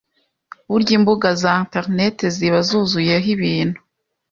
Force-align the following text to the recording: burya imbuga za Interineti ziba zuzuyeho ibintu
burya 0.69 0.93
imbuga 0.99 1.27
za 1.41 1.53
Interineti 1.65 2.25
ziba 2.35 2.59
zuzuyeho 2.67 3.27
ibintu 3.35 3.79